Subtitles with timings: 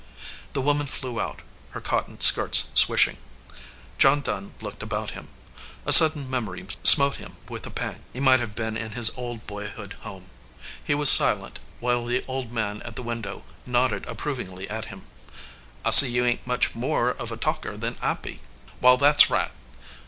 [0.53, 1.43] The woman flew out,
[1.77, 3.17] her cotton skirts swishing.
[3.99, 5.27] John Dunn looked about him.
[5.85, 8.03] A sudden memory smote him with a pang.
[8.11, 10.31] He might have been in his old boyhood home.
[10.83, 14.11] He sat silent, while the old man at the window 291 EDGEWATER PEOPLE nodded
[14.47, 15.03] approvingly at him.
[15.85, 18.81] "I see you ain t much more of a talker than I be," he said.
[18.81, 19.51] "Wall, that s right.